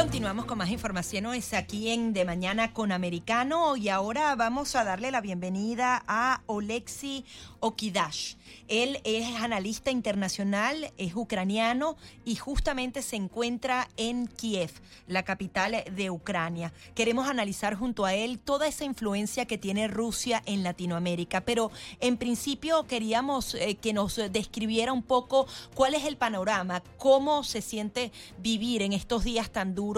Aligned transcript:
Continuamos 0.00 0.46
con 0.46 0.56
más 0.56 0.70
información 0.70 1.26
es 1.34 1.52
aquí 1.52 1.90
en 1.90 2.14
De 2.14 2.24
Mañana 2.24 2.72
con 2.72 2.90
Americano 2.90 3.76
y 3.76 3.90
ahora 3.90 4.34
vamos 4.34 4.74
a 4.74 4.82
darle 4.82 5.10
la 5.10 5.20
bienvenida 5.20 6.02
a 6.08 6.40
Oleksi 6.46 7.26
Okidash. 7.60 8.36
Él 8.66 8.98
es 9.04 9.26
analista 9.36 9.90
internacional, 9.90 10.90
es 10.96 11.14
ucraniano 11.14 11.98
y 12.24 12.36
justamente 12.36 13.02
se 13.02 13.16
encuentra 13.16 13.88
en 13.98 14.26
Kiev, 14.26 14.70
la 15.06 15.22
capital 15.22 15.84
de 15.94 16.10
Ucrania. 16.10 16.72
Queremos 16.94 17.28
analizar 17.28 17.74
junto 17.74 18.06
a 18.06 18.14
él 18.14 18.38
toda 18.38 18.68
esa 18.68 18.86
influencia 18.86 19.44
que 19.44 19.58
tiene 19.58 19.86
Rusia 19.86 20.42
en 20.46 20.62
Latinoamérica, 20.62 21.42
pero 21.42 21.70
en 22.00 22.16
principio 22.16 22.86
queríamos 22.86 23.54
eh, 23.54 23.76
que 23.76 23.92
nos 23.92 24.16
describiera 24.16 24.94
un 24.94 25.02
poco 25.02 25.46
cuál 25.74 25.92
es 25.92 26.06
el 26.06 26.16
panorama, 26.16 26.82
cómo 26.96 27.44
se 27.44 27.60
siente 27.60 28.12
vivir 28.38 28.80
en 28.80 28.94
estos 28.94 29.24
días 29.24 29.50
tan 29.50 29.74
duros 29.74 29.89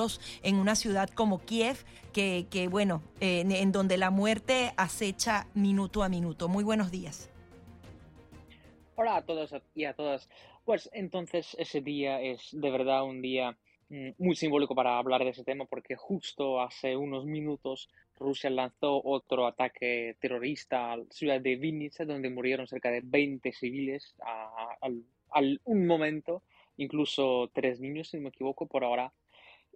en 0.42 0.56
una 0.56 0.74
ciudad 0.74 1.08
como 1.10 1.40
Kiev, 1.40 1.84
que, 2.12 2.68
bueno, 2.70 3.02
en 3.20 3.72
donde 3.72 3.96
la 3.96 4.10
muerte 4.10 4.72
acecha 4.76 5.46
minuto 5.54 6.02
a 6.02 6.08
minuto. 6.08 6.48
Muy 6.48 6.64
buenos 6.64 6.90
días. 6.90 7.30
Hola 8.94 9.16
a 9.16 9.22
todos 9.22 9.54
y 9.74 9.84
a 9.84 9.94
todas. 9.94 10.28
Pues 10.64 10.90
entonces 10.92 11.56
ese 11.58 11.80
día 11.80 12.20
es 12.20 12.50
de 12.52 12.70
verdad 12.70 13.04
un 13.04 13.20
día 13.22 13.56
mm, 13.88 14.10
muy 14.18 14.36
simbólico 14.36 14.74
para 14.74 14.98
hablar 14.98 15.24
de 15.24 15.30
ese 15.30 15.44
tema 15.44 15.64
porque 15.64 15.96
justo 15.96 16.60
hace 16.60 16.96
unos 16.96 17.24
minutos 17.24 17.88
Rusia 18.18 18.50
lanzó 18.50 19.02
otro 19.02 19.46
ataque 19.46 20.16
terrorista 20.20 20.92
a 20.92 20.98
la 20.98 21.04
ciudad 21.10 21.40
de 21.40 21.56
Vinnytsia 21.56 22.04
donde 22.04 22.30
murieron 22.30 22.66
cerca 22.66 22.90
de 22.90 23.00
20 23.02 23.52
civiles 23.52 24.14
al, 24.80 25.60
un 25.64 25.86
momento, 25.86 26.42
incluso 26.76 27.50
tres 27.52 27.80
niños 27.80 28.08
si 28.08 28.18
no 28.18 28.24
me 28.24 28.28
equivoco 28.28 28.66
por 28.66 28.84
ahora. 28.84 29.12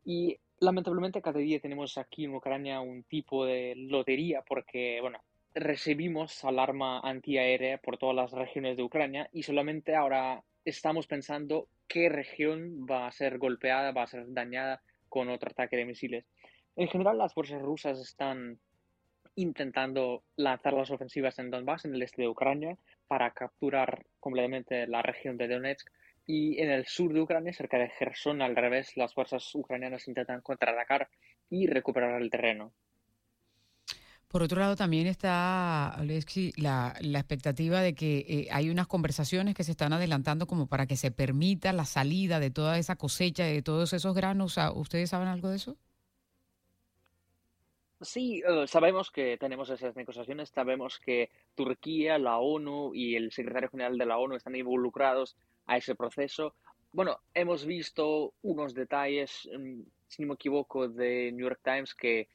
Y 0.06 0.38
lamentablemente 0.60 1.20
cada 1.20 1.40
día 1.40 1.60
tenemos 1.60 1.98
aquí 1.98 2.24
en 2.24 2.34
Ucrania 2.34 2.80
un 2.80 3.02
tipo 3.02 3.44
de 3.44 3.74
lotería 3.76 4.42
porque, 4.42 5.00
bueno, 5.02 5.20
recibimos 5.52 6.44
alarma 6.44 7.00
antiaérea 7.00 7.78
por 7.78 7.98
todas 7.98 8.14
las 8.14 8.30
regiones 8.30 8.76
de 8.76 8.84
Ucrania 8.84 9.28
y 9.32 9.42
solamente 9.42 9.96
ahora 9.96 10.44
estamos 10.64 11.08
pensando 11.08 11.68
qué 11.88 12.08
región 12.08 12.86
va 12.88 13.08
a 13.08 13.12
ser 13.12 13.38
golpeada, 13.38 13.90
va 13.90 14.04
a 14.04 14.06
ser 14.06 14.32
dañada 14.32 14.80
con 15.08 15.28
otro 15.28 15.50
ataque 15.50 15.76
de 15.76 15.84
misiles. 15.84 16.24
En 16.76 16.88
general, 16.88 17.18
las 17.18 17.34
fuerzas 17.34 17.60
rusas 17.60 17.98
están 17.98 18.60
intentando 19.34 20.22
lanzar 20.36 20.74
las 20.74 20.90
ofensivas 20.90 21.38
en 21.40 21.50
Donbass, 21.50 21.84
en 21.84 21.94
el 21.94 22.02
este 22.02 22.22
de 22.22 22.28
Ucrania, 22.28 22.78
para 23.08 23.32
capturar 23.32 24.06
completamente 24.20 24.86
la 24.86 25.02
región 25.02 25.36
de 25.36 25.48
Donetsk. 25.48 25.90
Y 26.26 26.60
en 26.60 26.70
el 26.70 26.86
sur 26.86 27.12
de 27.12 27.20
Ucrania, 27.20 27.52
cerca 27.52 27.78
de 27.78 27.88
Gerson, 27.88 28.42
al 28.42 28.56
revés, 28.56 28.96
las 28.96 29.14
fuerzas 29.14 29.54
ucranianas 29.54 30.08
intentan 30.08 30.40
contraatacar 30.40 31.08
y 31.48 31.66
recuperar 31.66 32.20
el 32.20 32.30
terreno. 32.30 32.72
Por 34.28 34.42
otro 34.42 34.58
lado, 34.58 34.74
también 34.74 35.06
está, 35.06 35.88
Alexi, 35.88 36.52
la, 36.56 36.94
la 37.00 37.20
expectativa 37.20 37.80
de 37.80 37.94
que 37.94 38.18
eh, 38.28 38.48
hay 38.50 38.70
unas 38.70 38.88
conversaciones 38.88 39.54
que 39.54 39.62
se 39.62 39.70
están 39.70 39.92
adelantando 39.92 40.48
como 40.48 40.66
para 40.66 40.86
que 40.86 40.96
se 40.96 41.12
permita 41.12 41.72
la 41.72 41.84
salida 41.84 42.40
de 42.40 42.50
toda 42.50 42.76
esa 42.76 42.96
cosecha, 42.96 43.44
de 43.44 43.62
todos 43.62 43.92
esos 43.92 44.14
granos. 44.14 44.58
¿Ustedes 44.74 45.10
saben 45.10 45.28
algo 45.28 45.50
de 45.50 45.56
eso? 45.56 45.76
Sí, 48.00 48.42
eh, 48.46 48.66
sabemos 48.66 49.10
que 49.10 49.38
tenemos 49.38 49.70
esas 49.70 49.96
negociaciones, 49.96 50.50
sabemos 50.50 50.98
que 50.98 51.30
Turquía, 51.54 52.18
la 52.18 52.38
ONU 52.38 52.94
y 52.94 53.14
el 53.14 53.32
secretario 53.32 53.70
general 53.70 53.96
de 53.96 54.04
la 54.04 54.18
ONU 54.18 54.34
están 54.34 54.54
involucrados 54.54 55.36
a 55.66 55.76
ese 55.76 55.94
proceso. 55.94 56.54
Bueno, 56.92 57.18
hemos 57.34 57.66
visto 57.66 58.34
unos 58.42 58.74
detalles, 58.74 59.48
mm, 59.52 59.82
si 60.06 60.22
no 60.22 60.28
me 60.28 60.34
equivoco, 60.34 60.88
de 60.88 61.32
New 61.32 61.46
York 61.46 61.60
Times 61.62 61.94
que 61.94 62.28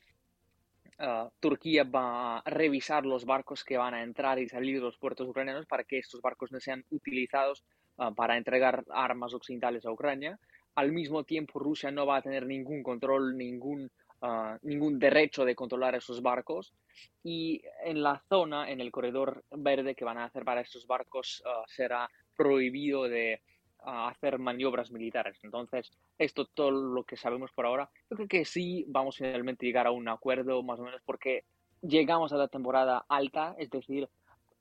Ah, 1.03 1.27
Turquía 1.39 1.83
va 1.83 2.37
a 2.37 2.43
revisar 2.45 3.07
los 3.07 3.25
barcos 3.25 3.63
que 3.63 3.75
van 3.75 3.95
a 3.95 4.03
entrar 4.03 4.37
y 4.37 4.47
salir 4.47 4.75
de 4.75 4.81
los 4.81 4.99
puertos 4.99 5.27
ucranianos 5.27 5.65
para 5.65 5.83
que 5.83 5.97
estos 5.97 6.21
barcos 6.21 6.51
no 6.51 6.59
sean 6.59 6.85
utilizados 6.91 7.63
ah, 7.97 8.11
para 8.11 8.37
entregar 8.37 8.83
armas 8.91 9.33
occidentales 9.33 9.83
a 9.83 9.91
Ucrania. 9.91 10.39
Al 10.75 10.91
mismo 10.91 11.23
tiempo, 11.23 11.57
Rusia 11.57 11.89
no 11.89 12.05
va 12.05 12.17
a 12.17 12.21
tener 12.21 12.45
ningún 12.45 12.83
control, 12.83 13.35
ningún, 13.35 13.89
ah, 14.21 14.59
ningún 14.61 14.99
derecho 14.99 15.43
de 15.43 15.55
controlar 15.55 15.95
esos 15.95 16.21
barcos. 16.21 16.71
Y 17.23 17.63
en 17.83 18.03
la 18.03 18.21
zona, 18.29 18.69
en 18.69 18.79
el 18.79 18.91
corredor 18.91 19.43
verde 19.49 19.95
que 19.95 20.05
van 20.05 20.19
a 20.19 20.25
hacer 20.25 20.45
para 20.45 20.61
estos 20.61 20.85
barcos, 20.85 21.41
será 21.65 22.07
prohibido 22.41 23.03
de 23.03 23.39
a 23.83 24.09
hacer 24.09 24.39
maniobras 24.39 24.91
militares. 24.91 25.37
Entonces, 25.43 25.91
esto 26.17 26.45
todo 26.45 26.71
lo 26.71 27.03
que 27.03 27.17
sabemos 27.17 27.51
por 27.51 27.65
ahora. 27.67 27.89
Yo 28.09 28.15
creo 28.15 28.27
que 28.27 28.45
sí 28.45 28.83
vamos 28.87 29.17
finalmente 29.17 29.65
a 29.65 29.67
llegar 29.67 29.87
a 29.87 29.91
un 29.91 30.07
acuerdo, 30.07 30.63
más 30.63 30.79
o 30.79 30.83
menos, 30.83 31.01
porque 31.05 31.45
llegamos 31.81 32.33
a 32.33 32.37
la 32.37 32.47
temporada 32.47 33.05
alta, 33.09 33.55
es 33.59 33.69
decir, 33.69 34.09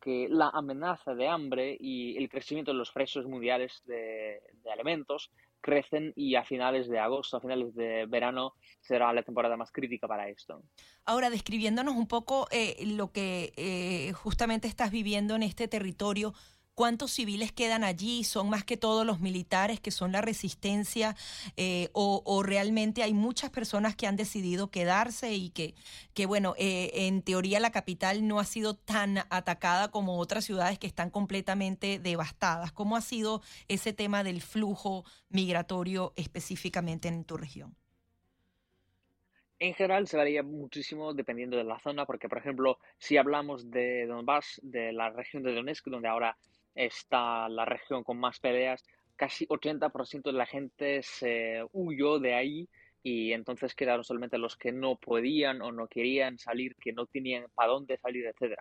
que 0.01 0.29
la 0.31 0.49
amenaza 0.49 1.15
de 1.15 1.29
hambre 1.29 1.77
y 1.79 2.17
el 2.17 2.29
crecimiento 2.29 2.73
de 2.73 2.79
los 2.79 2.91
precios 2.91 3.27
mundiales 3.27 3.83
de, 3.85 4.41
alimentos 4.73 5.31
crecen 5.61 6.13
y 6.17 6.37
a 6.37 6.45
finales 6.45 6.89
de 6.89 6.99
agosto, 6.99 7.37
a 7.37 7.41
finales 7.41 7.75
de 7.75 8.07
verano, 8.07 8.55
será 8.81 9.13
la 9.13 9.23
temporada 9.23 9.59
más 9.59 9.71
crítica 9.71 10.09
para 10.09 10.29
esto. 10.29 10.63
Ahora, 11.05 11.29
describiéndonos 11.29 11.95
un 11.97 12.09
poco 12.09 12.47
eh, 12.51 12.77
lo 12.87 13.13
que 13.13 13.53
eh, 13.57 14.13
justamente 14.13 14.69
estás 14.69 14.91
viviendo 14.91 15.35
en 15.35 15.43
este 15.43 15.69
territorio, 15.69 16.33
¿Cuántos 16.75 17.13
civiles 17.13 17.53
quedan 17.53 17.85
allí? 17.85 18.25
¿Son 18.25 18.49
más 18.49 18.65
que 18.65 18.77
todos 18.77 19.05
los 19.05 19.21
militares 19.21 19.81
que 19.81 19.91
son 19.91 20.13
la 20.13 20.23
resistencia? 20.23 21.15
Eh, 21.57 21.91
o, 21.93 22.43
realmente 22.43 23.03
hay 23.03 23.13
muchas 23.13 23.51
personas 23.51 23.97
que 23.97 24.07
han 24.07 24.17
decidido 24.17 24.71
quedarse 24.71 25.35
y 25.35 25.51
que, 25.51 25.75
que 26.15 26.25
bueno, 26.25 26.55
eh, 26.57 26.91
en 27.07 27.23
teoría 27.23 27.61
la 27.61 27.71
capital 27.71 28.27
no 28.27 28.41
ha 28.41 28.45
sido 28.45 28.75
tan 28.75 29.19
atacada 29.29 29.91
como 29.91 30.19
otras 30.19 30.45
ciudades 30.45 30.79
que 30.79 30.87
están 30.87 31.11
completamente 31.11 31.99
devastadas? 31.99 32.73
¿Cómo 32.73 32.97
ha 32.97 33.03
sido 33.03 33.43
ese 33.69 33.93
tema 33.93 34.25
del 34.25 34.41
flujo 34.41 35.05
migratorio 35.29 36.15
específicamente 36.17 37.09
en 37.09 37.25
tu 37.25 37.37
región? 37.37 37.77
En 39.59 39.75
general 39.75 40.09
se 40.09 40.17
varía 40.17 40.43
muchísimo 40.43 41.13
dependiendo 41.13 41.59
de 41.59 41.65
la 41.65 41.79
zona, 41.81 42.07
porque 42.07 42.31
por 42.31 42.39
ejemplo, 42.39 42.79
si 42.97 43.19
hablamos 43.19 43.71
de 43.71 44.07
Donbass, 44.07 44.59
de 44.63 44.93
la 44.93 45.11
región 45.11 45.43
de 45.43 45.55
Donetsk, 45.55 45.87
donde 45.89 46.09
ahora 46.09 46.39
está 46.75 47.49
la 47.49 47.65
región 47.65 48.05
con 48.05 48.19
más 48.19 48.39
peleas, 48.41 48.85
casi 49.17 49.47
80% 49.47 50.31
de 50.31 50.33
la 50.33 50.47
gente 50.47 51.03
se 51.03 51.63
huyó 51.73 52.19
de 52.19 52.35
ahí 52.35 52.69
y 53.03 53.33
entonces 53.33 53.75
quedaron 53.75 54.05
solamente 54.05 54.39
los 54.39 54.57
que 54.57 54.73
no 54.73 54.97
podían 54.97 55.63
o 55.63 55.73
no 55.73 55.89
querían 55.89 56.39
salir, 56.39 56.75
que 56.77 56.93
no 56.93 57.07
tenían 57.07 57.47
para 57.55 57.73
dónde 57.73 57.99
salir, 57.99 58.27
etc. 58.27 58.59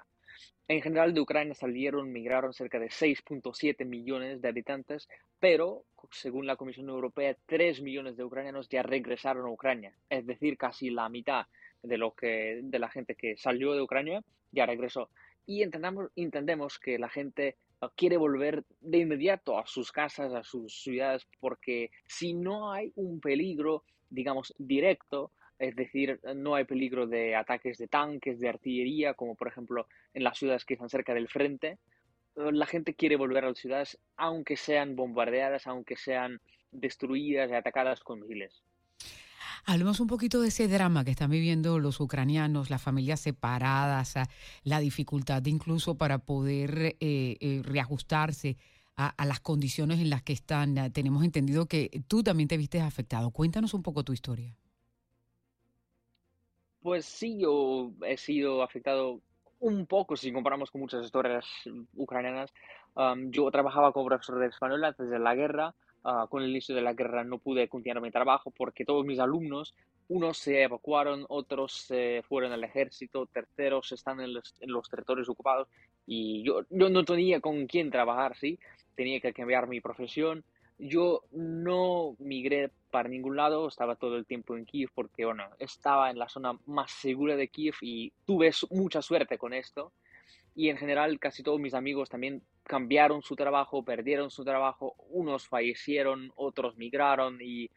En 0.68 0.81
general 0.81 1.14
de 1.14 1.22
Ucrania 1.22 1.53
salieron, 1.53 2.12
migraron 2.12 2.53
cerca 2.53 2.80
de 2.80 2.88
6.7 2.88 3.86
millones 3.86 4.42
de 4.42 4.48
habitantes, 4.48 5.08
pero 5.40 5.86
según 6.12 6.46
la 6.46 6.56
Comisión 6.56 6.90
Europea, 6.90 7.36
3 7.46 7.81
millones 7.81 8.18
de 8.18 8.24
ucranianos 8.24 8.69
ya 8.69 8.84
regresaron 8.84 9.46
a 9.46 9.52
Ucrania, 9.52 9.94
es 10.09 10.25
decir, 10.25 10.58
casi 10.58 10.90
la 10.90 11.09
mitad 11.09 11.48
de 11.81 11.98
lo 11.98 12.14
que 12.14 12.59
de 12.62 12.80
la 12.80 12.90
gente 12.90 13.16
que 13.16 13.38
salió 13.38 13.74
de 13.74 13.81
Ucrania 13.81 14.22
ya 14.52 14.66
regresó. 14.66 15.09
Y 15.50 15.64
entendamos, 15.64 16.12
entendemos 16.16 16.78
que 16.78 17.00
la 17.00 17.10
gente 17.10 17.58
quiere 17.96 18.18
volver 18.18 18.64
de 18.82 19.00
inmediato 19.00 19.58
a 19.58 19.66
sus 19.66 19.92
casas, 19.92 20.32
a 20.32 20.44
sus 20.44 20.84
ciudades, 20.84 21.28
porque 21.40 21.90
si 22.06 22.36
no 22.36 22.72
hay 22.72 22.92
un 22.94 23.20
peligro, 23.20 23.84
digamos, 24.12 24.54
directo, 24.60 25.32
es 25.58 25.75
decir, 25.75 26.19
no 26.36 26.54
hay 26.54 26.66
peligro 26.66 27.07
de 27.07 27.36
ataques 27.36 27.80
de 27.80 27.88
tanques, 27.88 28.40
de 28.40 28.48
artillería, 28.48 29.16
como 29.16 29.34
por 29.34 29.48
ejemplo 29.48 29.88
en 30.13 30.24
las 30.24 30.38
ciudades 30.38 30.66
que 30.66 30.75
están 30.75 30.88
cerca 30.88 31.16
del 31.16 31.28
frente, 31.28 31.80
la 32.36 32.68
gente 32.68 32.94
quiere 32.94 33.16
volver 33.16 33.44
a 33.44 33.48
las 33.48 33.57
ciudades, 33.57 33.98
aunque 34.18 34.56
sean 34.56 34.95
bombardeadas, 34.95 35.66
aunque 35.66 35.95
sean 35.95 36.42
destruidas 36.72 37.50
y 37.50 37.56
atacadas 37.56 38.02
con 38.02 38.19
misiles. 38.19 38.62
Hablemos 39.65 40.00
un 40.00 40.07
poquito 40.07 40.41
de 40.41 40.50
ese 40.50 40.67
drama 40.67 41.03
que 41.03 41.11
están 41.11 41.29
viviendo 41.29 41.79
los 41.79 42.00
ucranianos, 42.00 42.69
las 42.69 42.81
familias 42.81 43.19
separadas, 43.19 44.15
la 44.63 44.79
dificultad 44.79 45.45
incluso 45.45 45.95
para 45.95 46.19
poder 46.19 46.95
eh, 47.00 47.38
eh, 47.39 47.61
reajustarse 47.63 48.57
a, 48.95 49.25
las 49.25 49.39
condiciones 49.39 50.00
en 50.00 50.09
las 50.09 50.23
que 50.23 50.33
están. 50.33 50.91
Tenemos 50.91 51.23
entendido 51.23 51.67
que 51.67 52.01
tú 52.07 52.21
también 52.21 52.50
te 52.50 52.57
viste 52.57 52.81
afectado. 52.81 53.31
Cuéntanos 53.31 53.73
un 53.73 53.81
poco 53.81 54.03
tu 54.03 54.11
historia. 54.11 54.53
Pues 56.81 57.06
sí, 57.06 57.39
yo 57.39 57.91
he 58.06 58.17
sido 58.17 58.61
afectado 58.61 59.21
un 59.59 59.85
poco 59.85 60.15
si 60.15 60.31
comparamos 60.31 60.71
con 60.71 60.81
muchas 60.81 61.06
historias 61.06 61.45
ucranianas. 61.95 62.53
Um, 62.95 63.31
yo 63.31 63.50
trabajaba 63.51 63.91
como 63.94 64.07
profesor 64.07 64.39
de 64.39 64.47
español 64.47 64.83
antes 64.83 65.09
de 65.09 65.19
la 65.19 65.35
guerra. 65.35 65.75
Ah, 66.04 66.28
con 66.30 66.44
el 66.44 66.50
inicio 66.50 66.74
de 66.74 66.81
la 66.81 66.94
guerra 66.94 67.24
no 67.25 67.40
pude 67.40 67.68
continuar 67.68 68.01
mi 68.01 68.10
trabajo 68.10 68.51
porque 68.51 68.86
todos 68.86 69.06
mis 69.06 69.19
alumnos 69.19 69.75
unos 70.10 70.40
se 70.40 70.63
evacuaron, 70.63 71.25
otros 71.30 71.74
se 71.74 72.24
fueron 72.28 72.51
al 72.51 72.63
ejército, 72.63 73.28
terceros 73.28 73.92
están 73.92 74.19
en 74.22 74.34
los, 74.34 74.56
en 74.60 74.72
los 74.72 74.90
territorios 74.90 75.30
ocupados 75.30 75.68
y 76.07 76.42
yo, 76.44 76.62
yo 76.72 76.90
no 76.90 77.06
tenía 77.06 77.40
con 77.40 77.68
quién 77.68 77.92
trabajar, 77.92 78.36
¿sí? 78.36 78.60
Tenía 78.96 79.19
que 79.19 79.31
cambiar 79.31 79.68
mi 79.68 79.80
profesión. 79.80 80.44
Yo 80.80 81.22
no 81.31 82.16
migré 82.18 82.72
para 82.90 83.07
ningún 83.07 83.36
lado, 83.36 83.68
estaba 83.68 83.95
todo 83.95 84.16
el 84.16 84.25
tiempo 84.25 84.57
en 84.57 84.66
Kiev 84.66 84.90
porque, 84.95 85.25
bueno, 85.25 85.44
estaba 85.60 86.10
en 86.10 86.18
la 86.18 86.28
zona 86.28 86.57
más 86.66 86.92
segura 86.92 87.36
de 87.36 87.50
Kiev 87.50 87.75
y 87.81 88.12
tuve 88.25 88.52
mucha 88.72 89.04
suerte 89.04 89.38
con 89.38 89.54
esto. 89.54 89.92
Y 90.56 90.69
en 90.69 90.78
general 90.78 91.19
casi 91.19 91.44
todos 91.44 91.60
mis 91.60 91.75
amigos 91.75 92.10
también 92.10 92.42
cambiaron 92.69 93.24
su 93.24 93.36
trabajo, 93.36 93.83
perdieron 93.83 94.30
su 94.30 94.45
trabajo, 94.45 94.94
unos 95.10 95.48
fallecieron, 95.48 96.31
otros 96.36 96.77
migraron 96.77 97.39
y 97.42 97.63
eh, 97.66 97.69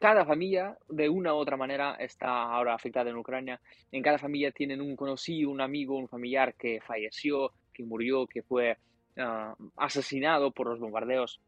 cada 0.00 0.26
familia 0.26 0.76
de 0.88 1.08
una 1.08 1.32
u 1.32 1.36
otra 1.36 1.56
manera 1.56 1.94
está 1.94 2.42
ahora 2.42 2.74
afectada 2.74 3.08
en 3.08 3.18
Ucrania. 3.18 3.60
En 3.92 4.02
cada 4.02 4.18
familia 4.18 4.50
tienen 4.50 4.80
un 4.80 4.96
conocido, 4.96 5.48
un 5.48 5.60
amigo, 5.60 5.96
un 5.96 6.08
familiar 6.08 6.56
que 6.56 6.80
falleció, 6.80 7.52
que 7.72 7.84
murió, 7.84 8.26
que 8.26 8.42
fue 8.42 8.76
ah, 9.16 9.54
asesinado 9.76 10.50
por 10.50 10.66
los 10.70 10.80
bombardeos. 10.80 11.40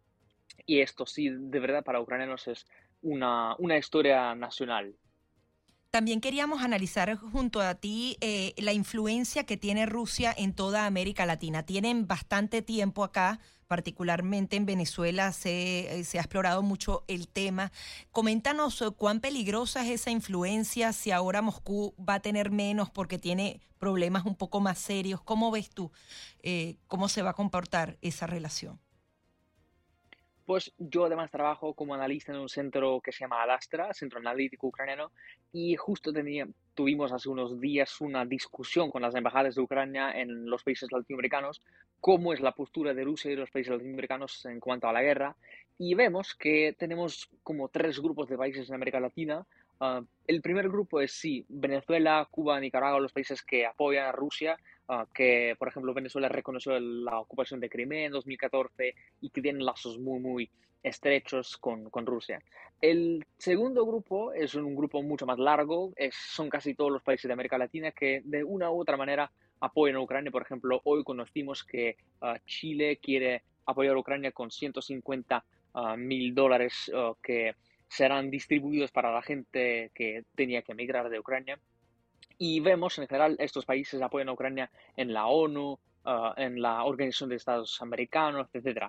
Y 0.64 0.78
esto 0.78 1.04
sí, 1.04 1.30
de 1.30 1.58
verdad, 1.58 1.82
para 1.82 2.00
ucranianos 2.00 2.46
es 2.46 2.64
una, 3.02 3.56
una 3.58 3.76
historia 3.76 4.36
nacional. 4.36 4.94
También 5.90 6.20
queríamos 6.20 6.62
analizar 6.62 7.16
junto 7.16 7.62
a 7.62 7.74
ti 7.74 8.18
eh, 8.20 8.52
la 8.58 8.74
influencia 8.74 9.44
que 9.44 9.56
tiene 9.56 9.86
Rusia 9.86 10.34
en 10.36 10.52
toda 10.52 10.84
América 10.84 11.24
Latina. 11.24 11.62
Tienen 11.62 12.06
bastante 12.06 12.60
tiempo 12.60 13.04
acá, 13.04 13.40
particularmente 13.68 14.56
en 14.56 14.66
Venezuela 14.66 15.32
se, 15.32 16.00
eh, 16.00 16.04
se, 16.04 16.18
ha 16.18 16.20
explorado 16.20 16.62
mucho 16.62 17.04
el 17.08 17.26
tema. 17.26 17.72
Coméntanos 18.12 18.82
eh, 18.82 18.90
cuán 18.94 19.20
peligrosa 19.20 19.82
es 19.82 20.02
esa 20.02 20.10
influencia, 20.10 20.92
si 20.92 21.10
ahora 21.10 21.40
Moscú 21.40 21.94
va 21.98 22.14
a 22.14 22.20
tener 22.20 22.50
menos 22.50 22.90
porque 22.90 23.18
tiene 23.18 23.62
problemas 23.78 24.26
un 24.26 24.34
poco 24.34 24.60
más 24.60 24.78
serios. 24.78 25.22
¿Cómo 25.22 25.50
ves 25.50 25.70
tú 25.70 25.90
cómo 26.86 27.08
se 27.08 27.22
va 27.22 27.30
a 27.30 27.34
comportar 27.34 27.96
esa 28.02 28.26
relación? 28.26 28.78
Pues 30.48 30.72
yo 30.78 31.04
además 31.04 31.30
trabajo 31.30 31.74
como 31.74 31.92
analista 31.92 32.32
en 32.32 32.38
un 32.38 32.48
centro 32.48 33.02
que 33.02 33.12
se 33.12 33.18
llama 33.18 33.42
Alastra, 33.42 33.92
Centro 33.92 34.18
Analítico 34.18 34.68
Ucraniano, 34.68 35.12
y 35.52 35.76
justo 35.76 36.10
tenía, 36.10 36.48
tuvimos 36.72 37.12
hace 37.12 37.28
unos 37.28 37.60
días 37.60 38.00
una 38.00 38.24
discusión 38.24 38.90
con 38.90 39.02
las 39.02 39.14
embajadas 39.14 39.56
de 39.56 39.60
Ucrania 39.60 40.10
en 40.10 40.48
los 40.48 40.64
países 40.64 40.90
latinoamericanos, 40.90 41.60
cómo 42.00 42.32
es 42.32 42.40
la 42.40 42.52
postura 42.52 42.94
de 42.94 43.04
Rusia 43.04 43.30
y 43.30 43.36
los 43.36 43.50
países 43.50 43.74
latinoamericanos 43.74 44.46
en 44.46 44.58
cuanto 44.58 44.88
a 44.88 44.92
la 44.94 45.02
guerra, 45.02 45.36
y 45.76 45.94
vemos 45.94 46.34
que 46.34 46.74
tenemos 46.78 47.28
como 47.42 47.68
tres 47.68 48.00
grupos 48.00 48.30
de 48.30 48.38
países 48.38 48.70
en 48.70 48.74
América 48.74 49.00
Latina. 49.00 49.44
Uh, 49.80 50.04
el 50.26 50.42
primer 50.42 50.68
grupo 50.68 51.00
es 51.00 51.12
sí, 51.12 51.44
Venezuela, 51.48 52.26
Cuba, 52.30 52.58
Nicaragua, 52.60 53.00
los 53.00 53.12
países 53.12 53.42
que 53.42 53.64
apoyan 53.64 54.06
a 54.06 54.12
Rusia, 54.12 54.56
Ah, 54.90 55.06
que, 55.12 55.54
por 55.58 55.68
ejemplo, 55.68 55.92
Venezuela 55.92 56.30
reconoció 56.30 56.80
la 56.80 57.20
ocupación 57.20 57.60
de 57.60 57.68
Crimea 57.68 58.06
en 58.06 58.12
2014 58.12 58.94
y 59.20 59.28
que 59.28 59.42
tienen 59.42 59.66
lazos 59.66 59.98
muy, 59.98 60.18
muy 60.18 60.50
estrechos 60.82 61.58
con, 61.58 61.90
con 61.90 62.06
Rusia. 62.06 62.40
El 62.80 63.26
segundo 63.36 63.84
grupo 63.84 64.32
es 64.32 64.54
un 64.54 64.74
grupo 64.74 65.02
mucho 65.02 65.26
más 65.26 65.38
largo, 65.38 65.92
es, 65.94 66.14
son 66.14 66.48
casi 66.48 66.74
todos 66.74 66.90
los 66.90 67.02
países 67.02 67.28
de 67.28 67.34
América 67.34 67.58
Latina 67.58 67.90
que 67.90 68.22
de 68.24 68.42
una 68.42 68.70
u 68.70 68.80
otra 68.80 68.96
manera 68.96 69.30
apoyan 69.60 69.96
a 69.96 70.00
Ucrania. 70.00 70.30
Por 70.30 70.42
ejemplo, 70.42 70.80
hoy 70.84 71.04
conocimos 71.04 71.64
que 71.64 71.98
uh, 72.22 72.38
Chile 72.46 72.98
quiere 73.02 73.42
apoyar 73.66 73.94
a 73.94 73.98
Ucrania 73.98 74.32
con 74.32 74.50
150 74.50 75.44
ah, 75.74 75.96
mil 75.98 76.34
dólares 76.34 76.90
que 77.22 77.54
serán 77.88 78.30
distribuidos 78.30 78.92
para 78.92 79.12
la 79.12 79.22
gente 79.22 79.90
que 79.94 80.24
tenía 80.34 80.62
que 80.62 80.72
emigrar 80.72 81.08
de 81.08 81.18
Ucrania. 81.18 81.58
Y 82.36 82.60
vemos 82.60 82.98
en 82.98 83.08
general 83.08 83.36
estos 83.40 83.64
países 83.64 84.00
apoyan 84.00 84.28
a 84.28 84.32
Ucrania 84.32 84.70
en 84.96 85.12
la 85.12 85.26
ONU, 85.26 85.78
ah, 86.04 86.34
en 86.36 86.60
la 86.62 86.84
Organización 86.84 87.30
de 87.30 87.36
Estados 87.36 87.80
Americanos, 87.82 88.48
etc. 88.52 88.86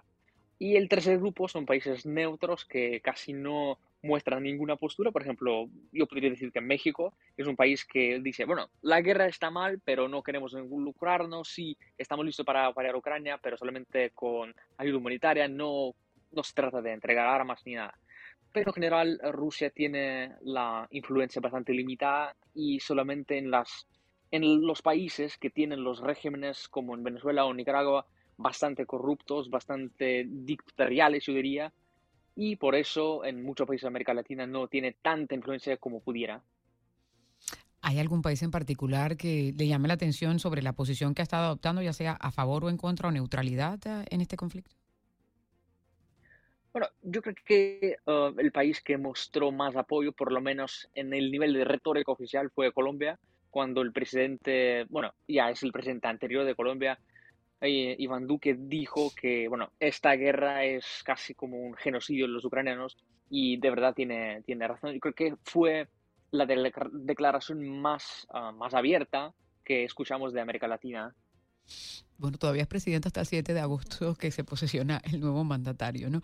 Y 0.60 0.76
el 0.76 0.90
tercer 0.90 1.18
grupo 1.18 1.48
son 1.48 1.66
países 1.66 2.06
neutros 2.06 2.66
que 2.66 3.02
casi 3.02 3.34
no 3.34 3.80
muestran 4.02 4.44
ninguna 4.44 4.76
postura. 4.76 5.12
Por 5.12 5.24
ejemplo, 5.24 5.68
yo 5.92 6.06
podría 6.06 6.30
decir 6.30 6.52
que 6.52 6.62
México 6.62 7.14
es 7.36 7.48
un 7.48 7.56
país 7.56 7.86
que 7.86 8.20
dice, 8.22 8.46
bueno, 8.46 8.70
la 8.82 9.02
guerra 9.02 9.26
está 9.26 9.50
mal, 9.50 9.82
pero 9.84 10.08
no 10.08 10.22
queremos 10.22 10.54
involucrarnos, 10.54 11.50
sí, 11.50 11.78
estamos 11.98 12.26
listos 12.26 12.46
para 12.46 12.68
apoyar 12.68 12.94
a 12.94 12.98
Ucrania, 12.98 13.40
pero 13.42 13.58
solamente 13.58 14.12
con 14.12 14.54
ayuda 14.78 14.98
humanitaria, 14.98 15.48
no, 15.48 15.94
no 16.32 16.44
se 16.44 16.54
trata 16.54 16.82
de 16.82 16.94
entregar 16.94 17.28
armas 17.28 17.62
ni 17.66 17.74
nada 17.74 17.98
pero 18.52 18.70
en 18.70 18.74
general 18.74 19.20
Rusia 19.32 19.70
tiene 19.70 20.34
la 20.42 20.88
influencia 20.92 21.42
bastante 21.42 21.74
limitada 21.74 22.36
y 22.54 22.80
solamente 22.80 23.38
en, 23.38 23.52
las, 23.52 23.88
en 24.32 24.66
los 24.66 24.82
países 24.82 25.38
que 25.38 25.50
tienen 25.50 25.84
los 25.84 26.00
regímenes 26.00 26.68
como 26.68 26.96
en 26.96 27.04
Venezuela 27.04 27.46
o 27.46 27.54
Nicaragua 27.54 28.06
bastante 28.38 28.86
corruptos, 28.86 29.50
bastante 29.50 30.26
dictatoriales, 30.28 31.26
yo 31.26 31.34
diría, 31.34 31.74
y 32.36 32.56
por 32.56 32.76
eso 32.76 33.26
en 33.26 33.44
muchos 33.44 33.68
países 33.68 33.84
de 33.84 33.90
América 33.90 34.14
Latina 34.14 34.48
no 34.48 34.68
tiene 34.68 34.96
tanta 35.02 35.36
influencia 35.36 35.76
como 35.78 36.00
pudiera. 36.00 36.42
¿Hay 37.82 38.00
algún 38.00 38.22
país 38.22 38.42
en 38.42 38.52
particular 38.52 39.18
que 39.18 39.54
le 39.58 39.68
llame 39.68 39.88
la 39.88 39.94
atención 39.94 40.40
sobre 40.40 40.62
la 40.62 40.74
posición 40.74 41.14
que 41.14 41.22
ha 41.22 41.24
estado 41.24 41.46
adoptando, 41.46 41.82
ya 41.82 41.94
sea 41.94 42.14
a 42.14 42.32
favor 42.32 42.66
o 42.66 42.70
en 42.70 42.78
contra 42.78 43.10
o 43.10 43.12
neutralidad 43.12 43.80
eh, 43.86 44.06
en 44.10 44.22
este 44.22 44.38
conflicto? 44.38 44.79
Bueno, 46.72 46.88
yo 47.02 47.22
creo 47.22 47.36
que 47.46 47.98
uh, 48.06 48.40
el 48.40 48.52
país 48.52 48.82
que 48.82 48.98
mostró 48.98 49.52
más 49.52 49.76
apoyo, 49.76 50.12
por 50.12 50.32
lo 50.32 50.40
menos 50.40 50.88
en 50.94 51.14
el 51.14 51.32
nivel 51.32 51.54
de 51.54 51.66
retórica 51.66 52.12
oficial, 52.12 52.52
fue 52.52 52.72
Colombia, 52.72 53.20
cuando 53.50 53.82
el 53.82 53.92
presidente, 53.92 54.86
bueno, 54.90 55.14
ya 55.28 55.50
es 55.50 55.64
el 55.64 55.72
presidente 55.72 56.08
anterior 56.08 56.46
de 56.46 56.56
Colombia, 56.56 57.00
eh, 57.62 57.96
Iván 57.98 58.28
Duque, 58.28 58.56
dijo 58.58 59.12
que, 59.20 59.48
bueno, 59.48 59.72
esta 59.80 60.16
guerra 60.16 60.64
es 60.64 61.02
casi 61.04 61.34
como 61.34 61.58
un 61.58 61.74
genocidio 61.74 62.28
de 62.28 62.34
los 62.34 62.46
ucranianos 62.46 62.98
y 63.30 63.58
de 63.58 63.70
verdad 63.70 63.96
tiene, 63.96 64.44
tiene 64.46 64.68
razón. 64.68 64.94
Yo 64.94 65.00
creo 65.00 65.14
que 65.14 65.36
fue 65.44 65.88
la 66.32 66.46
declaración 66.46 67.68
más, 67.82 68.28
uh, 68.32 68.54
más 68.54 68.76
abierta 68.76 69.34
que 69.66 69.84
escuchamos 69.84 70.34
de 70.34 70.42
América 70.42 70.68
Latina 70.68 71.16
bueno, 72.18 72.38
todavía 72.38 72.64
es 72.64 72.68
presidente 72.68 73.08
hasta 73.08 73.22
el 73.22 73.28
7 73.28 73.54
de 73.54 73.60
agosto 73.60 74.16
que 74.16 74.32
se 74.32 74.44
posesiona 74.44 75.02
el 75.06 75.20
nuevo 75.20 75.44
mandatario, 75.44 76.10
¿no? 76.10 76.22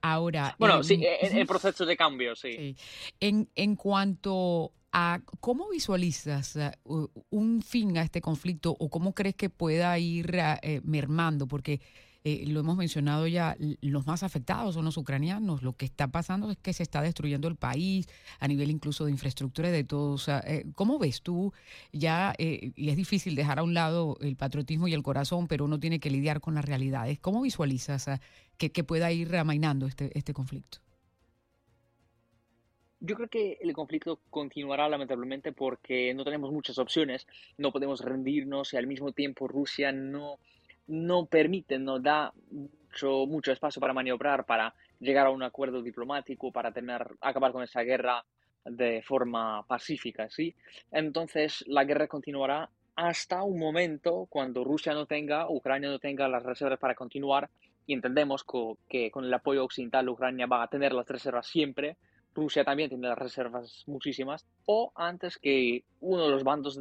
ahora... 0.00 0.56
Bueno, 0.58 0.82
sí, 0.82 1.00
en 1.04 1.36
el 1.36 1.46
proceso 1.46 1.84
de 1.84 1.96
cambio, 1.96 2.34
sí. 2.34 2.76
En, 3.20 3.48
en 3.54 3.76
cuanto 3.76 4.72
a 4.92 5.20
cómo 5.40 5.68
visualizas 5.68 6.58
uh, 6.84 7.06
un 7.30 7.62
fin 7.62 7.98
a 7.98 8.02
este 8.02 8.20
conflicto 8.20 8.74
o 8.78 8.88
cómo 8.88 9.14
crees 9.14 9.34
que 9.34 9.50
pueda 9.50 9.98
ir 9.98 10.34
eh, 10.34 10.80
mermando, 10.82 11.46
porque 11.46 11.80
eh, 12.24 12.44
lo 12.48 12.60
hemos 12.60 12.76
mencionado 12.76 13.26
ya, 13.26 13.56
los 13.80 14.06
más 14.06 14.22
afectados 14.22 14.74
son 14.74 14.84
los 14.84 14.96
ucranianos. 14.96 15.62
Lo 15.62 15.74
que 15.74 15.84
está 15.84 16.08
pasando 16.08 16.50
es 16.50 16.56
que 16.58 16.72
se 16.72 16.82
está 16.82 17.00
destruyendo 17.00 17.48
el 17.48 17.56
país 17.56 18.08
a 18.40 18.48
nivel 18.48 18.70
incluso 18.70 19.04
de 19.04 19.12
infraestructura 19.12 19.68
y 19.68 19.72
de 19.72 19.84
todo. 19.84 20.12
O 20.12 20.18
sea, 20.18 20.42
eh, 20.46 20.64
¿Cómo 20.74 20.98
ves 20.98 21.22
tú 21.22 21.52
ya, 21.92 22.34
eh, 22.38 22.72
y 22.74 22.90
es 22.90 22.96
difícil 22.96 23.34
dejar 23.34 23.60
a 23.60 23.62
un 23.62 23.74
lado 23.74 24.16
el 24.20 24.36
patriotismo 24.36 24.88
y 24.88 24.94
el 24.94 25.02
corazón, 25.02 25.46
pero 25.46 25.64
uno 25.64 25.78
tiene 25.78 26.00
que 26.00 26.10
lidiar 26.10 26.40
con 26.40 26.54
las 26.54 26.64
realidades? 26.64 27.18
¿Cómo 27.20 27.40
visualizas 27.42 28.10
que, 28.56 28.72
que, 28.72 28.84
pueda 28.84 29.12
ir 29.12 29.34
amainando 29.36 29.86
este, 29.86 30.16
este 30.18 30.32
conflicto? 30.34 30.78
Yo 33.00 33.14
creo 33.14 33.28
que 33.28 33.58
el 33.60 33.72
conflicto 33.74 34.18
continuará 34.28 34.88
lamentablemente 34.88 35.52
porque 35.52 36.12
no 36.14 36.24
tenemos 36.24 36.50
muchas 36.50 36.78
opciones, 36.78 37.28
no 37.56 37.70
podemos 37.70 38.00
rendirnos 38.00 38.72
y 38.72 38.76
al 38.76 38.88
mismo 38.88 39.12
tiempo 39.12 39.46
Rusia 39.46 39.92
no 39.92 40.38
no 40.88 41.26
permite, 41.26 41.78
no 41.78 42.00
da 42.00 42.32
mucho, 42.50 43.26
mucho 43.26 43.52
espacio 43.52 43.80
para 43.80 43.92
maniobrar, 43.92 44.44
para 44.44 44.74
llegar 44.98 45.26
a 45.26 45.30
un 45.30 45.42
acuerdo 45.42 45.82
diplomático, 45.82 46.50
para 46.50 46.72
tener, 46.72 47.06
acabar 47.20 47.52
con 47.52 47.62
esa 47.62 47.82
guerra 47.82 48.24
de 48.64 49.02
forma 49.02 49.64
pacífica, 49.66 50.28
¿sí? 50.30 50.54
Entonces 50.90 51.64
la 51.66 51.84
guerra 51.84 52.08
continuará 52.08 52.68
hasta 52.96 53.42
un 53.44 53.58
momento 53.58 54.26
cuando 54.28 54.64
Rusia 54.64 54.92
no 54.92 55.06
tenga, 55.06 55.48
Ucrania 55.48 55.88
no 55.88 55.98
tenga 55.98 56.28
las 56.28 56.42
reservas 56.42 56.80
para 56.80 56.94
continuar 56.94 57.48
y 57.86 57.94
entendemos 57.94 58.44
que 58.88 59.10
con 59.10 59.24
el 59.24 59.32
apoyo 59.32 59.64
occidental 59.64 60.08
Ucrania 60.08 60.46
va 60.46 60.62
a 60.62 60.68
tener 60.68 60.92
las 60.92 61.06
reservas 61.06 61.46
siempre, 61.46 61.96
Rusia 62.34 62.64
también 62.64 62.88
tiene 62.88 63.08
las 63.08 63.18
reservas 63.18 63.84
muchísimas, 63.86 64.44
o 64.66 64.92
antes 64.94 65.38
que 65.38 65.84
uno 66.00 66.24
de 66.24 66.30
los 66.30 66.44
bandos 66.44 66.78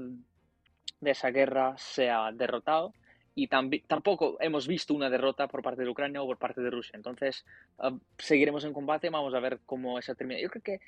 de 0.99 1.11
esa 1.11 1.29
guerra 1.29 1.75
sea 1.77 2.31
derrotado 2.33 2.93
y 3.38 3.46
tampoco 3.46 4.38
hemos 4.39 4.67
visto 4.67 4.96
una 4.96 5.12
derrota 5.12 5.48
por 5.48 5.62
parte 5.62 5.84
de 5.84 5.89
Ucrania 5.89 6.24
o 6.24 6.25
por 6.25 6.39
parte 6.39 6.60
de 6.60 6.72
Rusia. 6.72 6.94
Entonces, 6.96 7.46
ah, 7.77 7.96
seguiremos 8.17 8.63
en 8.63 8.74
combate, 8.74 9.12
vamos 9.12 9.36
a 9.36 9.39
ver 9.39 9.60
cómo 9.63 10.01
se 10.01 10.15
termina. 10.15 10.41
Yo 10.41 10.50
creo 10.50 10.63
que 10.63 10.79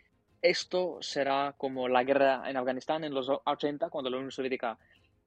esto 0.41 0.97
será 0.99 1.53
como 1.55 1.87
la 1.87 2.03
guerra 2.03 2.49
en 2.49 2.57
Afganistán 2.57 3.03
en 3.03 3.13
los 3.13 3.29
80, 3.29 3.91
cuando 3.91 4.09
la 4.09 4.17
Unión 4.17 4.31
Soviética 4.31 4.79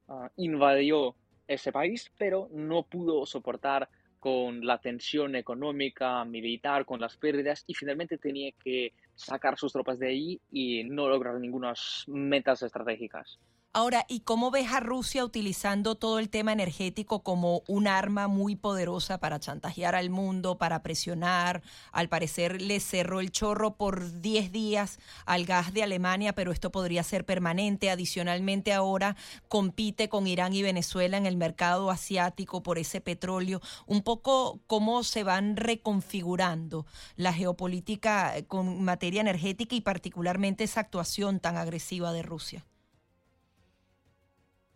ah, 0.09 0.29
invadió 0.35 1.15
ese 1.47 1.71
país, 1.71 2.11
pero 2.17 2.49
no 2.51 2.83
pudo 2.83 3.25
soportar 3.25 3.87
con 4.19 4.65
la 4.65 4.79
tensión 4.79 5.37
económica, 5.37 6.25
militar, 6.25 6.83
con 6.83 6.99
las 6.99 7.15
pérdidas 7.15 7.63
y 7.67 7.73
finalmente 7.73 8.17
tenía 8.17 8.51
que 8.61 8.91
sacar 9.15 9.57
sus 9.57 9.71
tropas 9.71 9.97
de 9.97 10.09
ahí 10.09 10.41
y 10.51 10.83
no 10.83 11.07
lograr 11.07 11.39
ninguna 11.39 11.73
metas 12.07 12.63
estratégicas. 12.63 13.39
Ahora, 13.75 14.05
¿y 14.07 14.19
cómo 14.19 14.51
ves 14.51 14.71
a 14.71 14.81
Rusia 14.81 15.25
utilizando 15.25 15.95
todo 15.95 16.19
el 16.19 16.29
tema 16.29 16.53
energético 16.53 17.23
como 17.23 17.63
un 17.67 17.87
arma 17.87 18.27
muy 18.27 18.55
poderosa 18.55 19.17
para 19.17 19.39
chantajear 19.39 19.95
al 19.95 20.11
mundo, 20.11 20.59
para 20.59 20.83
presionar? 20.83 21.63
Al 21.91 22.07
parecer 22.07 22.61
le 22.61 22.79
cerró 22.79 23.19
el 23.19 23.31
chorro 23.31 23.75
por 23.75 24.21
10 24.21 24.51
días 24.51 24.99
al 25.25 25.45
gas 25.45 25.73
de 25.73 25.81
Alemania, 25.81 26.35
pero 26.35 26.51
esto 26.51 26.71
podría 26.71 27.01
ser 27.01 27.25
permanente. 27.25 27.89
Adicionalmente, 27.89 28.73
ahora 28.73 29.15
compite 29.47 30.07
con 30.07 30.27
Irán 30.27 30.53
y 30.53 30.61
Venezuela 30.61 31.17
en 31.17 31.25
el 31.25 31.35
mercado 31.35 31.89
asiático 31.89 32.61
por 32.61 32.77
ese 32.77 33.01
petróleo. 33.01 33.59
Un 33.87 34.03
poco 34.03 34.59
cómo 34.67 35.03
se 35.03 35.23
van 35.23 35.57
reconfigurando 35.57 36.85
la 37.15 37.33
geopolítica 37.33 38.35
con 38.47 38.83
materia 38.83 39.21
energética 39.21 39.75
y 39.75 39.81
particularmente 39.81 40.63
esa 40.63 40.81
actuación 40.81 41.39
tan 41.39 41.57
agresiva 41.57 42.13
de 42.13 42.21
Rusia. 42.21 42.67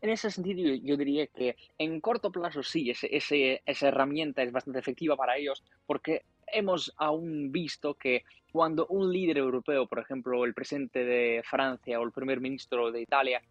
En 0.01 0.11
ese 0.11 0.29
sentido, 0.29 0.75
yo 0.75 0.95
diría 0.95 1.25
que 1.27 1.55
en 1.77 1.99
corto 2.01 2.31
plazo 2.31 2.61
sí, 2.61 2.91
ese, 2.91 3.61
esa 3.65 3.87
herramienta 3.87 4.43
es 4.43 4.51
bastante 4.51 4.79
efectiva 4.79 5.15
para 5.15 5.37
ellos 5.37 5.63
porque 5.85 6.23
hemos 6.47 6.93
aún 6.97 7.51
visto 7.51 7.95
que 7.95 8.23
cuando 8.51 8.85
un 8.87 9.11
líder 9.11 9.39
europeo, 9.39 9.87
por 9.87 9.99
ejemplo, 9.99 10.45
el 10.45 10.53
presidente 10.53 11.03
de 11.03 11.43
Francia 11.43 11.99
o 11.99 12.03
el 12.03 12.11
primer 12.11 12.39
ministro 12.39 12.91
de 12.91 13.01
Italia, 13.01 13.41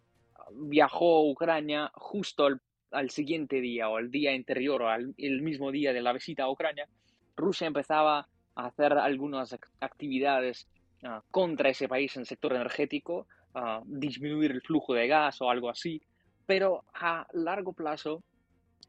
viajó 0.53 1.17
a 1.17 1.29
Ucrania 1.29 1.91
justo 1.93 2.47
al, 2.91 3.09
siguiente 3.09 3.59
día 3.59 3.89
o 3.89 3.97
al 3.97 4.09
día 4.09 4.31
anterior 4.31 4.81
o 4.81 4.89
al 4.89 5.13
el 5.17 5.41
mismo 5.41 5.71
día 5.71 5.93
de 5.93 6.01
la 6.01 6.13
visita 6.13 6.43
a 6.43 6.51
Ucrania, 6.51 6.87
Rusia 7.35 7.67
empezaba 7.67 8.27
a 8.55 8.65
hacer 8.65 8.93
algunas 8.93 9.55
actividades 9.81 10.67
ah, 11.03 11.21
contra 11.29 11.69
ese 11.69 11.87
país 11.87 12.15
en 12.15 12.21
el 12.21 12.27
sector 12.27 12.53
energético, 12.53 13.27
a 13.53 13.81
disminuir 13.85 14.51
el 14.51 14.61
flujo 14.61 14.93
de 14.93 15.07
gas 15.07 15.41
o 15.41 15.49
algo 15.49 15.69
así, 15.69 16.01
pero 16.47 16.85
a 16.93 17.27
largo 17.33 17.73
plazo, 17.73 18.23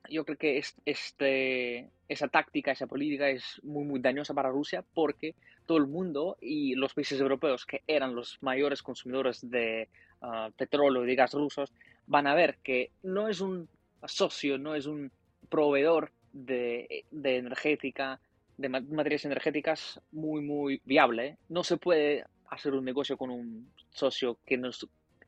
yo 0.09 0.25
creo 0.25 0.39
que 0.39 0.63
este, 0.87 1.91
esa 2.09 2.29
táctica, 2.29 2.73
esa 2.73 2.87
política 2.87 3.29
es 3.29 3.61
muy, 3.63 3.85
muy 3.85 4.01
dañosa 4.01 4.33
para 4.33 4.49
Rusia 4.49 4.83
porque 4.95 5.35
todo 5.67 5.77
el 5.77 5.87
mundo 5.87 6.39
y 6.41 6.75
los 6.77 6.95
países 6.95 7.21
europeos 7.21 7.67
que 7.67 7.83
eran 7.87 8.15
los 8.15 8.39
mayores 8.41 8.83
consumidores 8.83 9.51
de 9.51 9.89
ah, 10.23 10.51
petróleo 10.57 11.05
y 11.05 11.09
de 11.09 11.17
gas 11.17 11.35
rusos 11.35 11.73
van 12.07 12.27
a 12.27 12.35
ver 12.35 12.57
que 12.63 12.91
no 13.03 13.29
es 13.29 13.41
un 13.41 13.69
socio, 14.07 14.57
no 14.57 14.75
es 14.75 14.87
un 14.87 15.11
proveedor 15.51 16.13
de, 16.33 17.05
energética, 17.11 18.21
de 18.57 18.69
materias 18.69 19.25
energéticas 19.25 20.01
muy, 20.13 20.41
muy 20.41 20.81
viable. 20.85 21.37
No 21.49 21.65
se 21.65 21.77
puede 21.77 22.25
hacer 22.49 22.73
un 22.73 22.85
negocio 22.85 23.17
con 23.17 23.31
un 23.31 23.71
socio 23.91 24.39
que 24.47 24.57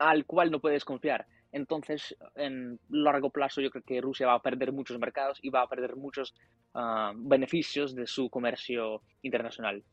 al 0.01 0.25
cual 0.25 0.51
no 0.51 0.61
puedes 0.61 0.85
confiar. 0.85 1.27
Entonces, 1.53 2.17
en 2.37 2.81
largo 2.89 3.31
plazo, 3.31 3.61
yo 3.61 3.71
creo 3.71 3.85
que 3.85 4.01
Rusia 4.01 4.27
va 4.27 4.35
a 4.35 4.43
perder 4.43 4.73
muchos 4.73 4.99
mercados 4.99 5.39
y 5.43 5.51
va 5.51 5.63
a 5.63 5.69
perder 5.69 5.95
muchos 5.95 6.35
ah, 6.75 7.13
beneficios 7.15 7.95
de 7.95 8.07
su 8.07 8.31
comercio 8.31 9.03
internacional. 9.23 9.85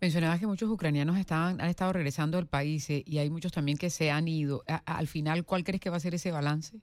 Mencionabas 0.00 0.40
que 0.40 0.46
muchos 0.46 0.68
ucranianos 0.68 1.16
han 1.30 1.60
estado 1.60 1.92
regresando 1.92 2.36
al 2.36 2.46
país 2.46 2.90
eh, 2.90 3.02
y 3.06 3.18
hay 3.18 3.30
muchos 3.30 3.52
también 3.52 3.78
que 3.78 3.88
se 3.88 4.10
han 4.10 4.28
ido. 4.28 4.64
al 4.66 5.06
final, 5.06 5.44
¿cuál 5.44 5.64
crees 5.64 5.80
que 5.80 5.90
va 5.90 5.96
a 5.96 6.00
ser 6.00 6.14
ese 6.14 6.30
balance? 6.30 6.78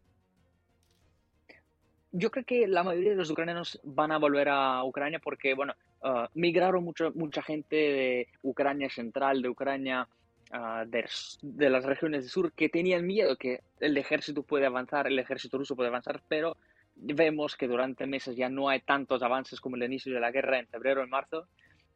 Yo 2.11 2.31
creo 2.31 2.45
que 2.45 2.67
la 2.67 2.81
mayoría 2.81 3.11
de 3.11 3.17
los 3.17 3.29
ucranianos 3.29 3.79
van 3.83 4.11
a 4.11 4.17
volver 4.17 4.49
a 4.49 4.83
Ucrania 4.83 5.19
porque, 5.19 5.53
bueno, 5.53 5.73
ah, 6.01 6.29
migraron 6.33 6.83
mucho, 6.83 7.11
mucha 7.13 7.43
gente 7.43 7.75
de 7.75 8.27
Ucrania 8.41 8.89
central, 8.89 9.43
de 9.43 9.49
Ucrania 9.49 10.07
Ah, 10.51 10.83
de, 10.87 11.69
las 11.69 11.85
regiones 11.85 12.23
del 12.23 12.31
sur 12.31 12.51
que 12.53 12.69
tenían 12.69 13.05
miedo 13.05 13.35
que 13.35 13.61
el 13.79 13.95
ejército 13.97 14.41
puede 14.41 14.65
avanzar, 14.65 15.05
el 15.05 15.19
ejército 15.19 15.59
ruso 15.59 15.75
puede 15.75 15.89
avanzar, 15.89 16.23
pero 16.27 16.57
vemos 16.95 17.55
que 17.55 17.67
durante 17.67 18.07
meses 18.07 18.35
ya 18.35 18.49
no 18.49 18.67
hay 18.67 18.79
tantos 18.79 19.21
avances 19.21 19.61
como 19.61 19.75
el 19.75 19.83
inicio 19.83 20.11
de 20.11 20.19
la 20.19 20.31
guerra 20.31 20.57
en 20.57 20.67
febrero, 20.67 21.03
en 21.03 21.09
marzo, 21.11 21.47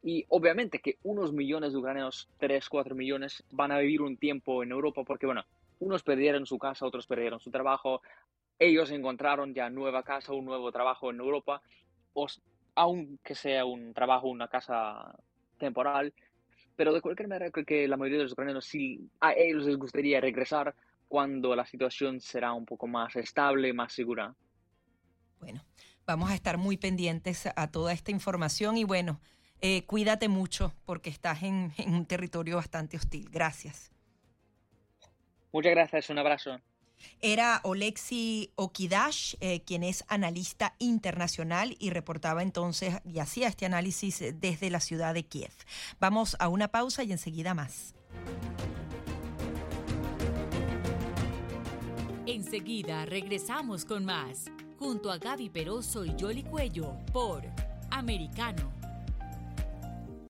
y 0.04 0.24
obviamente 0.28 0.78
que 0.78 0.98
unos 1.02 1.32
millones 1.32 1.72
de 1.72 1.78
ucranianos, 1.78 2.28
3, 2.38 2.68
4 2.68 2.94
millones, 2.94 3.42
van 3.50 3.72
a 3.72 3.78
vivir 3.78 4.02
un 4.02 4.16
tiempo 4.16 4.62
en 4.62 4.70
Europa 4.70 5.02
porque, 5.02 5.26
bueno, 5.26 5.44
unos 5.80 6.04
perdieron 6.04 6.46
su 6.46 6.56
casa, 6.56 6.86
otros 6.86 7.08
perdieron 7.08 7.40
su 7.40 7.50
trabajo, 7.50 8.02
ellos 8.60 8.92
encontraron 8.92 9.52
ya 9.52 9.68
nueva 9.68 10.04
casa, 10.04 10.32
un 10.32 10.44
nuevo 10.44 10.70
trabajo 10.70 11.10
en 11.10 11.18
Europa, 11.18 11.60
o, 12.12 12.28
aunque 12.76 13.34
sea 13.34 13.64
un 13.64 13.92
trabajo, 13.94 14.28
una 14.28 14.46
casa 14.46 15.12
temporal, 15.58 16.12
pero 16.76 16.92
de 16.92 17.00
cualquier 17.00 17.28
manera, 17.28 17.50
creo 17.50 17.64
que 17.64 17.88
la 17.88 17.96
mayoría 17.96 18.18
de 18.18 18.24
los 18.24 18.32
ucranianos 18.32 18.64
sí, 18.64 19.08
a 19.20 19.32
ellos 19.32 19.64
les 19.64 19.76
gustaría 19.76 20.20
regresar 20.20 20.74
cuando 21.08 21.54
la 21.54 21.66
situación 21.66 22.20
será 22.20 22.52
un 22.52 22.66
poco 22.66 22.86
más 22.86 23.14
estable, 23.16 23.72
más 23.72 23.92
segura. 23.92 24.34
Bueno, 25.38 25.64
vamos 26.06 26.30
a 26.30 26.34
estar 26.34 26.58
muy 26.58 26.76
pendientes 26.76 27.48
a 27.54 27.70
toda 27.70 27.92
esta 27.92 28.10
información 28.10 28.76
y 28.76 28.84
bueno, 28.84 29.20
eh, 29.60 29.84
cuídate 29.86 30.28
mucho 30.28 30.74
porque 30.84 31.10
estás 31.10 31.42
en, 31.42 31.72
en 31.78 31.94
un 31.94 32.06
territorio 32.06 32.56
bastante 32.56 32.96
hostil. 32.96 33.28
Gracias. 33.30 33.90
Muchas 35.52 35.72
gracias, 35.72 36.10
un 36.10 36.18
abrazo. 36.18 36.60
Era 37.20 37.60
Oleksi 37.64 38.50
Okidash, 38.56 39.34
eh, 39.40 39.62
quien 39.64 39.82
es 39.82 40.04
analista 40.08 40.74
internacional 40.78 41.76
y 41.78 41.90
reportaba 41.90 42.42
entonces 42.42 42.96
y 43.04 43.18
hacía 43.18 43.48
este 43.48 43.66
análisis 43.66 44.22
desde 44.34 44.70
la 44.70 44.80
ciudad 44.80 45.14
de 45.14 45.24
Kiev. 45.24 45.52
Vamos 46.00 46.36
a 46.38 46.48
una 46.48 46.68
pausa 46.68 47.02
y 47.04 47.12
enseguida 47.12 47.54
más. 47.54 47.94
Enseguida 52.26 53.04
regresamos 53.04 53.84
con 53.84 54.04
más, 54.04 54.50
junto 54.78 55.10
a 55.10 55.18
Gaby 55.18 55.50
Peroso 55.50 56.04
y 56.04 56.14
Jolly 56.18 56.42
Cuello 56.42 56.96
por 57.12 57.42
Americano. 57.90 58.73